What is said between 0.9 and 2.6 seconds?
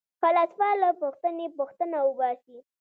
پوښتنې٬ پوښتنه وباسي.